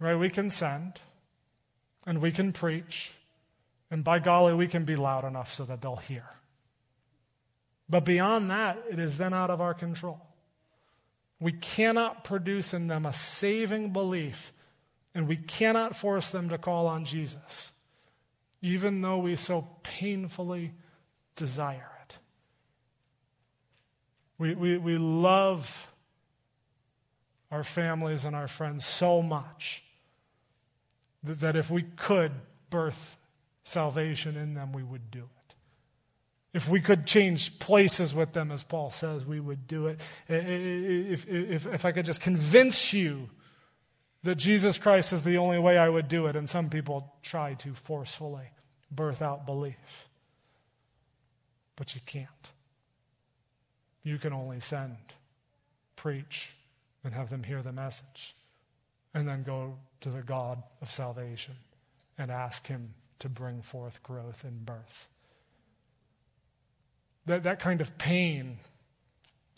[0.00, 0.16] Right?
[0.16, 1.00] We can send
[2.06, 3.12] and we can preach,
[3.90, 6.24] and by golly, we can be loud enough so that they'll hear.
[7.88, 10.20] But beyond that, it is then out of our control.
[11.40, 14.52] We cannot produce in them a saving belief,
[15.14, 17.72] and we cannot force them to call on Jesus,
[18.60, 20.72] even though we so painfully
[21.36, 22.18] desire it.
[24.36, 25.92] We, we, we love
[27.50, 29.82] our families and our friends so much
[31.22, 32.32] that, that if we could
[32.68, 33.16] birth
[33.64, 35.37] salvation in them, we would do it.
[36.54, 40.00] If we could change places with them, as Paul says, we would do it.
[40.28, 43.28] If, if, if I could just convince you
[44.22, 46.36] that Jesus Christ is the only way, I would do it.
[46.36, 48.50] And some people try to forcefully
[48.90, 50.08] birth out belief.
[51.76, 52.28] But you can't.
[54.02, 54.96] You can only send,
[55.96, 56.56] preach,
[57.04, 58.34] and have them hear the message.
[59.12, 61.56] And then go to the God of salvation
[62.16, 65.08] and ask Him to bring forth growth and birth
[67.28, 68.58] that, that kind of pain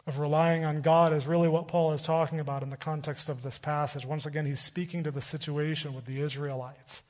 [0.06, 3.42] of relying on God is really what Paul is talking about in the context of
[3.42, 4.04] this passage.
[4.04, 7.02] Once again, he's speaking to the situation with the Israelites.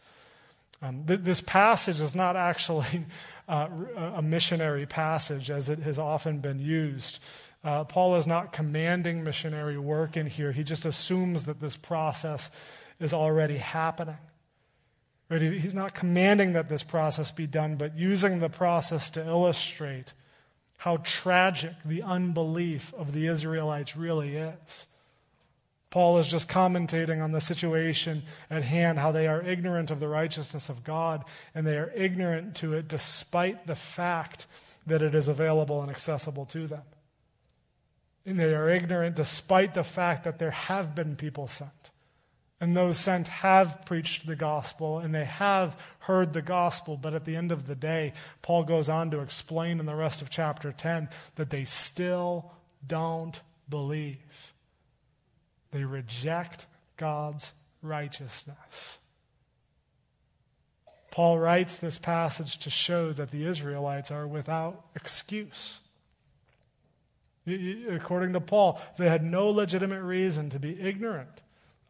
[0.83, 3.07] Um, th- this passage is not actually
[3.49, 3.69] uh,
[4.15, 7.19] a missionary passage as it has often been used.
[7.63, 10.53] Uh, Paul is not commanding missionary work in here.
[10.53, 12.51] He just assumes that this process
[12.99, 14.19] is already happening.
[15.29, 15.41] Right?
[15.41, 20.13] He's not commanding that this process be done, but using the process to illustrate
[20.81, 24.87] how tragic the unbelief of the Israelites really is.
[25.91, 30.09] Paul is just commentating on the situation at hand, how they are ignorant of the
[30.09, 31.23] righteousness of God,
[31.55, 34.47] and they are ignorant to it despite the fact
[34.87, 36.85] that it is available and accessible to them.
[38.25, 41.90] And they are ignorant despite the fact that there have been people sent.
[42.61, 47.25] And those sent have preached the gospel and they have heard the gospel, but at
[47.25, 50.71] the end of the day, Paul goes on to explain in the rest of chapter
[50.71, 52.53] 10 that they still
[52.87, 54.53] don't believe.
[55.71, 56.67] They reject
[56.99, 58.99] God's righteousness.
[61.11, 65.81] Paul writes this passage to show that the Israelites are without excuse.
[67.47, 71.41] According to Paul, they had no legitimate reason to be ignorant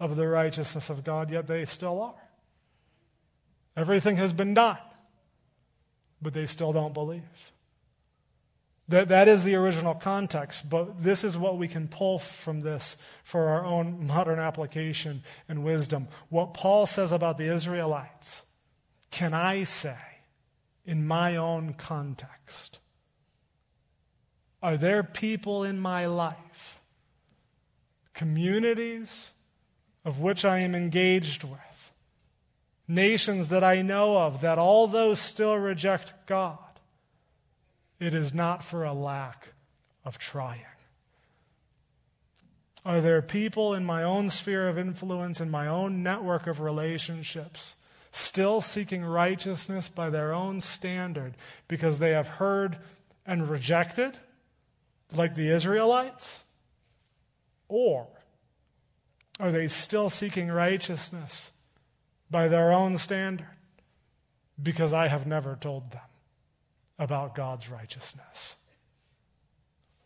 [0.00, 2.30] of the righteousness of God, yet they still are.
[3.76, 4.78] Everything has been done,
[6.20, 7.52] but they still don't believe.
[8.88, 12.96] That, that is the original context, but this is what we can pull from this
[13.22, 16.08] for our own modern application and wisdom.
[16.28, 18.42] What Paul says about the Israelites,
[19.12, 19.98] can I say
[20.84, 22.80] in my own context?
[24.60, 26.80] Are there people in my life,
[28.12, 29.30] communities
[30.10, 31.92] of which I am engaged with,
[32.88, 36.58] nations that I know of that although still reject God,
[38.00, 39.52] it is not for a lack
[40.04, 40.64] of trying.
[42.84, 47.76] Are there people in my own sphere of influence, in my own network of relationships,
[48.10, 51.34] still seeking righteousness by their own standard
[51.68, 52.78] because they have heard
[53.24, 54.16] and rejected,
[55.14, 56.42] like the Israelites?
[57.68, 58.08] Or
[59.40, 61.50] are they still seeking righteousness
[62.30, 63.56] by their own standard
[64.62, 66.02] because I have never told them?
[67.00, 68.56] about God's righteousness.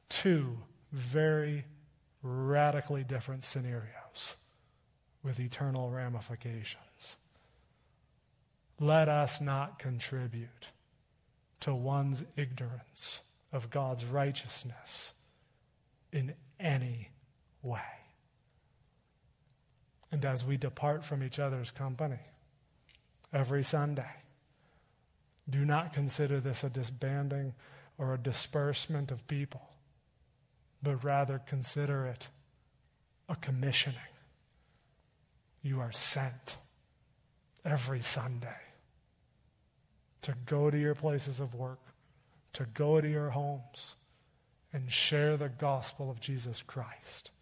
[0.08, 0.58] Two
[0.92, 1.64] very
[2.22, 4.36] radically different scenarios
[5.22, 7.16] with eternal ramifications.
[8.78, 10.68] Let us not contribute
[11.60, 13.22] to one's ignorance
[13.52, 15.14] of God's righteousness
[16.12, 17.10] in any
[17.60, 17.80] way.
[20.14, 22.20] And as we depart from each other's company
[23.32, 24.12] every Sunday,
[25.50, 27.52] do not consider this a disbanding
[27.98, 29.70] or a disbursement of people,
[30.80, 32.28] but rather consider it
[33.28, 33.98] a commissioning.
[35.64, 36.58] You are sent
[37.64, 38.62] every Sunday
[40.22, 41.80] to go to your places of work,
[42.52, 43.96] to go to your homes,
[44.72, 47.32] and share the gospel of Jesus Christ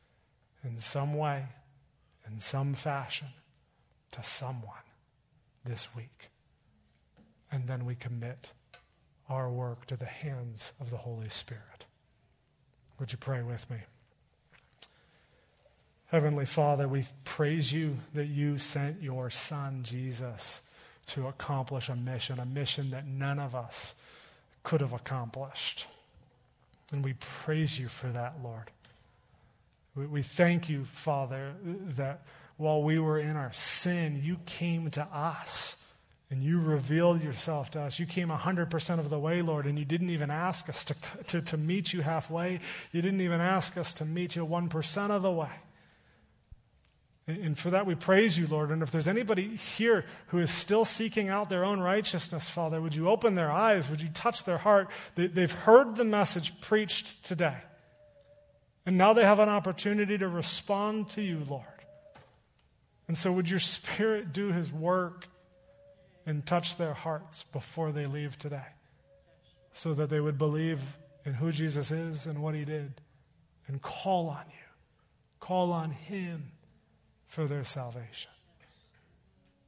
[0.65, 1.49] in some way,
[2.31, 3.29] in some fashion,
[4.13, 4.77] to someone
[5.65, 6.31] this week
[7.53, 8.53] and then we commit
[9.29, 11.85] our work to the hands of the Holy Spirit.
[12.99, 13.77] Would you pray with me?
[16.07, 20.63] Heavenly Father, we praise you that you sent your Son, Jesus,
[21.07, 23.95] to accomplish a mission, a mission that none of us
[24.63, 25.87] could have accomplished.
[26.91, 28.71] And we praise you for that, Lord.
[29.95, 32.23] We, thank you, Father, that
[32.57, 35.77] while we were in our sin, you came to us
[36.31, 37.99] and you revealed yourself to us.
[37.99, 40.95] You came 100% of the way, Lord, and you didn't even ask us to,
[41.27, 42.61] to, to meet you halfway.
[42.91, 45.51] You didn't even ask us to meet you 1% of the way.
[47.27, 48.71] And for that, we praise you, Lord.
[48.71, 52.97] And if there's anybody here who is still seeking out their own righteousness, Father, would
[52.97, 53.91] you open their eyes?
[53.91, 54.89] Would you touch their heart?
[55.17, 57.59] They've heard the message preached today.
[58.85, 61.67] And now they have an opportunity to respond to you, Lord.
[63.07, 65.29] And so, would your Spirit do his work
[66.27, 68.67] and touch their hearts before they leave today
[69.73, 70.81] so that they would believe
[71.25, 73.01] in who Jesus is and what he did
[73.67, 74.55] and call on you.
[75.41, 76.53] Call on him
[77.27, 78.31] for their salvation.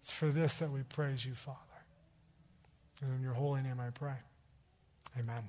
[0.00, 1.58] It's for this that we praise you, Father.
[3.02, 4.16] And in your holy name I pray.
[5.18, 5.48] Amen.